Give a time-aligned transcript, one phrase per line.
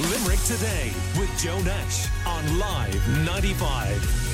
[0.00, 4.30] Limerick Today with Joe Nash on Live 95.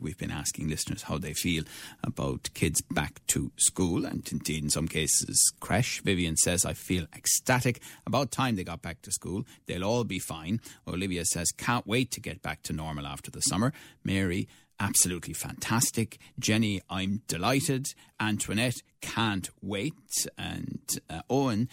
[0.00, 1.64] We've been asking listeners how they feel
[2.02, 6.00] about kids back to school and indeed in some cases crash.
[6.00, 7.82] Vivian says, I feel ecstatic.
[8.06, 9.44] About time they got back to school.
[9.66, 10.62] They'll all be fine.
[10.88, 13.74] Olivia says, can't wait to get back to normal after the summer.
[14.02, 14.48] Mary,
[14.78, 16.16] absolutely fantastic.
[16.38, 17.88] Jenny, I'm delighted.
[18.18, 20.26] Antoinette, can't wait.
[20.38, 20.80] And
[21.10, 21.68] uh, Owen,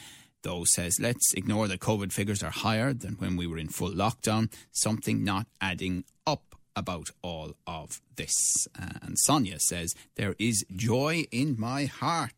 [0.47, 3.91] though, says, let's ignore that COVID figures are higher than when we were in full
[3.91, 4.49] lockdown.
[4.71, 8.65] Something not adding up about all of this.
[8.79, 12.31] Uh, and Sonia says, There is joy in my heart.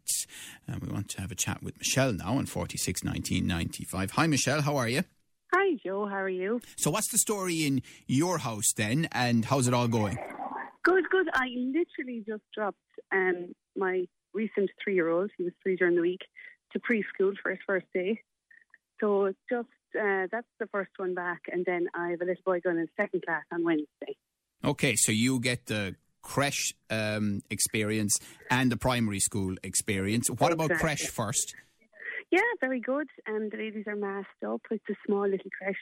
[0.68, 4.12] And we want to have a chat with Michelle now on 46 1995.
[4.12, 5.04] Hi, Michelle, how are you?
[5.54, 6.08] Hi, Joe.
[6.08, 6.62] How are you?
[6.78, 10.18] So, what's the story in your house then, and how's it all going?
[10.84, 11.28] Good, good.
[11.34, 12.78] I literally just dropped
[13.12, 16.22] um, my recent three year old, he was three during the week,
[16.74, 18.22] to preschool for his first day.
[19.00, 19.68] So, just
[20.00, 21.42] uh, that's the first one back.
[21.52, 24.18] And then I have a little boy going in second class on Wednesday.
[24.64, 28.20] Okay, so you get the creche um, experience
[28.52, 30.30] and the primary school experience.
[30.30, 30.88] What about Exactly.
[30.90, 31.56] creche first?
[32.32, 33.08] Yeah, very good.
[33.28, 34.62] Um, the ladies are masked up.
[34.70, 35.78] It's a small little creche,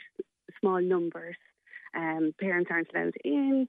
[0.61, 1.35] small numbers.
[1.95, 3.67] Um, parents aren't allowed in,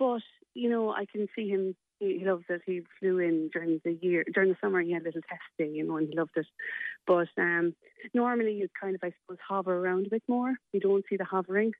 [0.00, 0.22] but
[0.54, 1.76] you know I can see him.
[2.00, 2.62] He he loves it.
[2.66, 4.80] He flew in during the year, during the summer.
[4.80, 6.46] He had a little test day, you know, and he loved it.
[7.06, 7.74] But um,
[8.14, 10.54] normally you kind of, I suppose, hover around a bit more.
[10.72, 11.72] You don't see the hovering.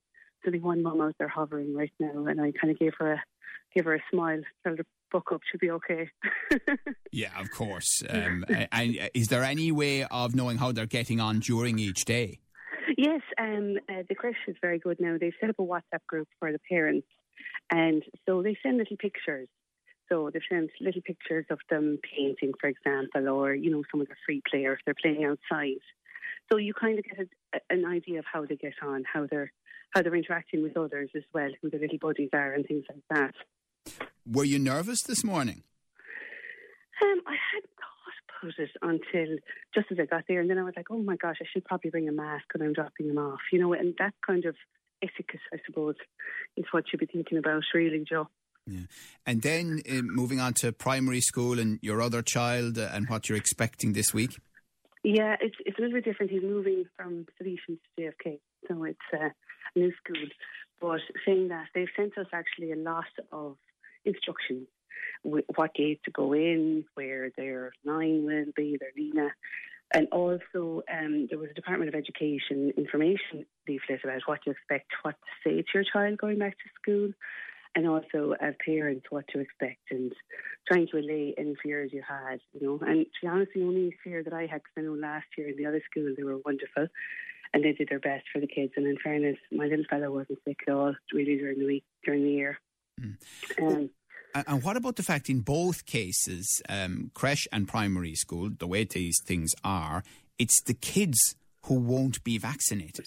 [0.45, 3.15] So the one mum out there hovering right now, and I kind of gave her
[3.15, 3.23] a
[3.75, 4.43] gave her a smile.
[4.63, 5.41] Tell her buck up.
[5.51, 6.11] She'll be okay.
[7.13, 8.05] Yeah, of course.
[8.09, 12.39] Um, and is there any way of knowing how they're getting on during each day?
[12.97, 15.17] Yes, um, uh, the creche is very good now.
[15.21, 17.09] They've set up a WhatsApp group for the parents,
[17.71, 19.49] and so they send little pictures.
[20.09, 24.09] So they've sent little pictures of them painting, for example, or you know some of
[24.09, 25.81] the free play, or if they're playing outside.
[26.51, 29.53] So you kind of get a, an idea of how they get on, how they're
[29.91, 33.03] how they're interacting with others as well, who their little buddies are, and things like
[33.11, 33.35] that.
[34.27, 35.63] Were you nervous this morning?
[37.03, 39.39] Um, I hadn't thought about it until
[39.75, 41.65] just as I got there, and then I was like, "Oh my gosh, I should
[41.65, 43.73] probably bring a mask when I'm dropping them off," you know.
[43.73, 44.57] And that kind of
[45.03, 45.97] etiquette, I suppose,
[46.57, 48.29] is what you'd be thinking about, really, Joe.
[48.67, 48.83] Yeah.
[49.27, 53.29] And then uh, moving on to primary school and your other child uh, and what
[53.29, 54.39] you're expecting this week.
[55.03, 56.31] Yeah, it's it's a little bit different.
[56.31, 58.39] He's moving from Salesian to JFK,
[58.69, 59.31] so it's uh,
[59.75, 60.29] a new school.
[60.81, 63.57] But saying that, they've sent us actually a lot of
[64.05, 64.67] instructions,
[65.23, 69.31] what gate to go in, where their line will be, their Lena,
[70.01, 74.87] and also um, there was a Department of Education information leaflet about what to expect,
[75.03, 77.11] what to say to your child going back to school,
[77.75, 80.11] and also as parents what to expect and
[80.67, 82.79] trying to allay any fears you had, you know.
[82.81, 85.51] And to be honest, the only fear that I had, because I know last year
[85.51, 86.87] in the other school they were wonderful
[87.53, 88.73] and they did their best for the kids.
[88.77, 92.25] And in fairness, my little fellow wasn't sick at all really during the week, during
[92.25, 92.59] the year.
[93.03, 93.19] Um,
[93.59, 93.91] A-
[94.35, 98.85] And what about the fact in both cases, um, creche and primary school, the way
[98.85, 100.03] these things are,
[100.39, 101.35] it's the kids
[101.67, 103.07] who won't be vaccinated.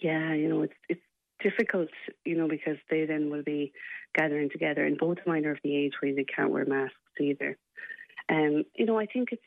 [0.00, 1.02] Yeah, you know, it's it's
[1.42, 1.90] difficult,
[2.24, 3.72] you know, because they then will be
[4.14, 7.56] gathering together, and both mine are of the age where they can't wear masks either.
[8.28, 9.42] Um, you know, I think it's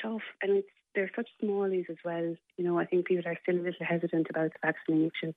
[0.00, 2.34] tough, and it's they're such smallies as well.
[2.56, 5.34] You know, I think people are still a little hesitant about vaccination.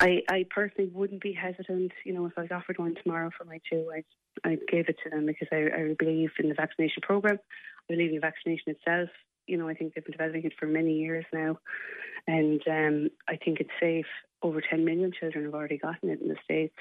[0.00, 1.92] I, I personally wouldn't be hesitant.
[2.04, 4.04] You know, if I was offered one tomorrow for my two, I'd,
[4.44, 7.38] I'd give it to them because I, I believe in the vaccination program.
[7.90, 9.08] I believe in vaccination itself.
[9.46, 11.58] You know, I think they've been developing it for many years now.
[12.26, 14.06] And um, I think it's safe.
[14.42, 16.76] Over 10 million children have already gotten it in the States.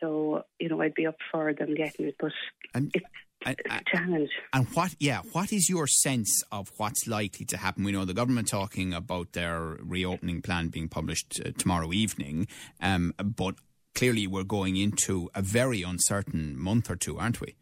[0.00, 2.32] So, you know, I'd be up for them getting it, but
[2.74, 3.04] And, it's,
[3.46, 4.30] and, it's a challenge.
[4.52, 7.84] and what, yeah, what is your sense of what's likely to happen?
[7.84, 12.46] We know the government talking about their reopening plan being published uh, tomorrow evening,
[12.80, 13.56] um, but
[13.94, 17.56] clearly we're going into a very uncertain month or two, aren't we?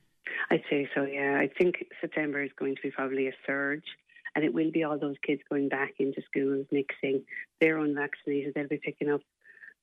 [0.51, 1.39] I'd say so, yeah.
[1.41, 3.85] I think September is going to be probably a surge,
[4.35, 7.23] and it will be all those kids going back into schools, mixing.
[7.61, 9.21] They're unvaccinated, they'll be picking up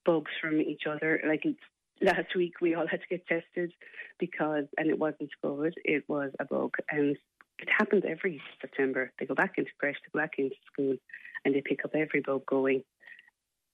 [0.06, 1.22] bugs from each other.
[1.28, 1.70] Like it's-
[2.02, 3.74] last week, we all had to get tested
[4.20, 6.76] because, and it wasn't COVID, it was a bug.
[6.90, 7.18] And
[7.60, 9.12] it happens every September.
[9.20, 10.96] They go back into creche, they go back into school,
[11.44, 12.84] and they pick up every bug going.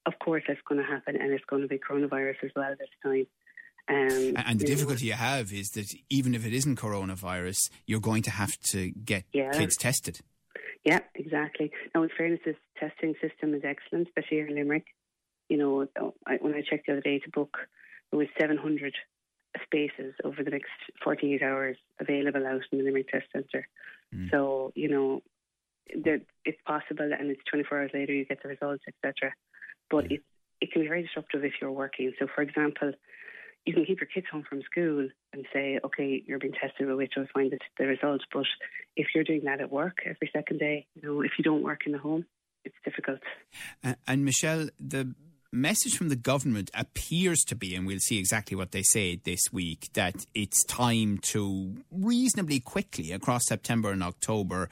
[0.06, 2.90] Of course, that's going to happen, and it's going to be coronavirus as well this
[3.02, 3.26] time.
[3.90, 8.00] Um, And the know, difficulty you have is that even if it isn't coronavirus, you're
[8.02, 9.52] going to have to get Yeah.
[9.52, 10.20] kids tested.
[10.86, 11.72] Yeah, exactly.
[11.96, 14.88] Now, in fairness, this testing system is excellent, especially here in Limerick.
[15.50, 15.88] You know,
[16.40, 17.58] when I checked the other day to book,
[18.14, 18.94] there was 700
[19.64, 20.70] spaces over the next
[21.04, 23.68] 48 hours available out in the Limerick Test Centre.
[24.30, 25.24] So, you know,
[26.04, 29.34] that it's possible, and it's 24 hours later you get the results, etc.
[29.90, 30.22] But it
[30.62, 32.14] it can be very disruptive if you're working.
[32.20, 32.92] So, for example,
[33.66, 36.98] you can keep your kids home from school and say, okay, you're being tested, we'll
[36.98, 38.26] wait till we find the, the results.
[38.32, 38.46] But
[38.96, 41.82] if you're doing that at work every second day, you know, if you don't work
[41.88, 42.26] in the home,
[42.64, 43.20] it's difficult.
[43.84, 45.14] Uh, and Michelle, the
[45.54, 49.42] message from the government appears to be, and we'll see exactly what they say this
[49.52, 54.70] week, that it's time to reasonably quickly across September and October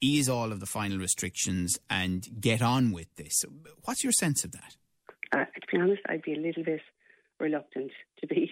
[0.00, 3.44] ease all of the final restrictions and get on with this.
[3.84, 4.76] What's your sense of that?
[5.30, 6.80] Uh, to be honest, I'd be a little bit
[7.38, 8.50] reluctant to be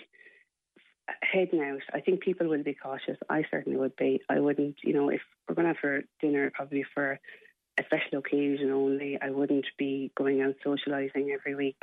[1.22, 1.82] heading out.
[1.92, 3.16] I think people will be cautious.
[3.28, 4.20] I certainly would be.
[4.28, 7.18] I wouldn't, you know, if we're going to have for dinner, probably for
[7.80, 9.18] a special occasion only.
[9.20, 11.82] I wouldn't be going out socialising every week.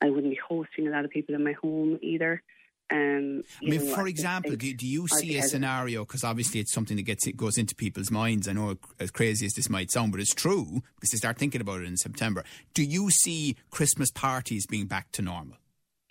[0.00, 2.42] I wouldn't be hosting a lot of people in my home either.
[2.90, 6.04] Um, I mean, know, for example, do, do, you see a scenario?
[6.04, 8.48] Because obviously, it's something that gets it goes into people's minds.
[8.48, 11.62] I know, as crazy as this might sound, but it's true because they start thinking
[11.62, 12.44] about it in September.
[12.74, 15.56] Do you see Christmas parties being back to normal?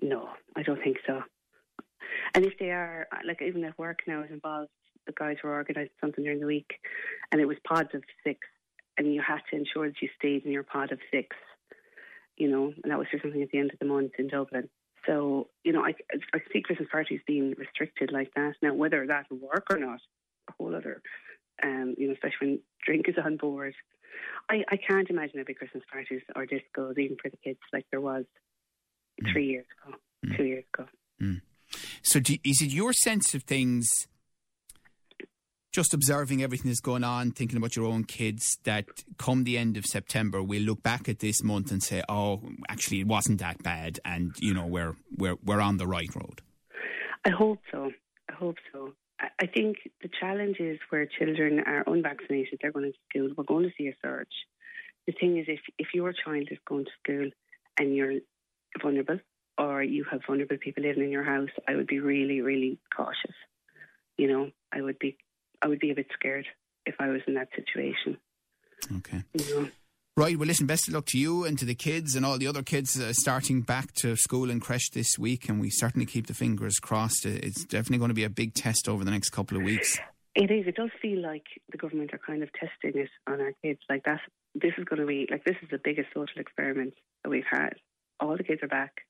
[0.01, 1.21] No, I don't think so.
[2.33, 4.69] And if they are, like even at work now, I was involved.
[5.05, 6.79] The guys were organising something during the week,
[7.31, 8.39] and it was pods of six,
[8.97, 11.35] and you had to ensure that you stayed in your pod of six.
[12.37, 14.69] You know, and that was for something at the end of the month in Dublin.
[15.05, 15.93] So, you know, I,
[16.33, 18.53] I see Christmas parties being restricted like that.
[18.61, 19.99] Now, whether that will work or not,
[20.49, 21.01] a whole other,
[21.63, 23.73] um, you know, especially when drink is on board.
[24.49, 27.85] I, I can't imagine there'll be Christmas parties or discos, even for the kids, like
[27.91, 28.25] there was
[29.21, 29.31] mm.
[29.31, 30.37] three years ago, mm.
[30.37, 30.87] two years ago.
[31.21, 31.41] Mm.
[32.03, 33.87] So, do, is it your sense of things
[35.71, 38.85] just observing everything that's going on, thinking about your own kids, that
[39.17, 42.99] come the end of September, we'll look back at this month and say, oh, actually,
[42.99, 46.41] it wasn't that bad, and, you know, we're, we're, we're on the right road?
[47.25, 47.91] I hope so.
[48.29, 48.93] I hope so.
[49.39, 53.65] I think the challenge is where children are unvaccinated, they're going to school, we're going
[53.65, 54.27] to see a surge.
[55.05, 57.29] The thing is, if, if your child is going to school
[57.79, 58.19] and you're
[58.81, 59.19] vulnerable
[59.57, 63.35] or you have vulnerable people living in your house, I would be really, really cautious.
[64.17, 65.17] You know, I would be
[65.61, 66.45] I would be a bit scared
[66.85, 68.17] if I was in that situation.
[68.97, 69.23] Okay.
[70.17, 70.37] Right.
[70.37, 70.65] Well, listen.
[70.65, 73.13] Best of luck to you and to the kids and all the other kids uh,
[73.13, 75.47] starting back to school and creche this week.
[75.47, 77.25] And we certainly keep the fingers crossed.
[77.25, 79.97] It's definitely going to be a big test over the next couple of weeks.
[80.35, 80.67] It is.
[80.67, 83.79] It does feel like the government are kind of testing it on our kids.
[83.89, 84.21] Like that's
[84.55, 86.93] this is going to be like this is the biggest social experiment
[87.23, 87.75] that we've had.
[88.19, 89.01] All the kids are back.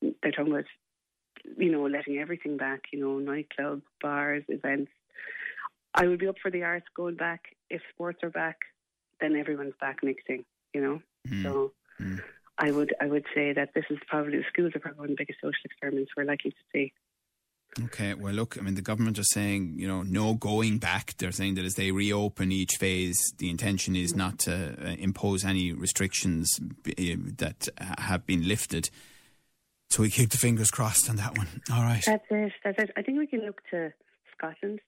[0.00, 0.64] They're talking about
[1.56, 2.82] you know letting everything back.
[2.92, 4.92] You know, nightclubs, bars, events
[5.98, 7.56] I would be up for the arts going back.
[7.68, 8.56] If sports are back,
[9.20, 11.02] then everyone's back mixing, you know.
[11.28, 11.42] Mm.
[11.42, 12.20] So mm.
[12.56, 15.16] I would I would say that this is probably the schools are probably one of
[15.16, 16.92] the biggest social experiments we're likely to see.
[17.84, 21.14] Okay, well, look, I mean, the government are saying, you know, no going back.
[21.18, 25.44] They're saying that as they reopen each phase, the intention is not to uh, impose
[25.44, 26.92] any restrictions uh,
[27.36, 27.68] that
[27.98, 28.88] have been lifted.
[29.90, 31.62] So we keep the fingers crossed on that one.
[31.70, 32.02] All right.
[32.04, 32.52] That's it.
[32.64, 32.90] That's it.
[32.96, 33.92] I think we can look to
[34.36, 34.80] Scotland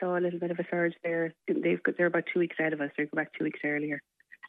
[0.00, 1.34] saw a little bit of a surge there.
[1.46, 2.90] They've got, they're about two weeks ahead of us.
[2.96, 4.02] They go back two weeks earlier,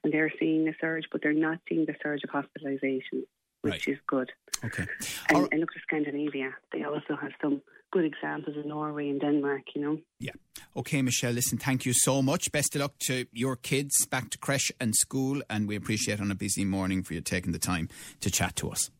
[0.03, 3.23] and they're seeing a surge, but they're not seeing the surge of hospitalisation,
[3.61, 3.87] which right.
[3.87, 4.31] is good.
[4.63, 4.85] Okay.
[5.29, 6.51] And, and look at Scandinavia.
[6.73, 7.61] They also have some
[7.91, 9.61] good examples in Norway and Denmark.
[9.75, 9.97] You know.
[10.19, 10.31] Yeah.
[10.75, 11.31] Okay, Michelle.
[11.31, 12.51] Listen, thank you so much.
[12.51, 16.31] Best of luck to your kids back to creche and school, and we appreciate on
[16.31, 17.89] a busy morning for you taking the time
[18.21, 18.91] to chat to us.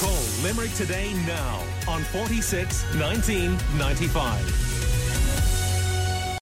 [0.00, 4.75] Call Limerick today now on 46 1995.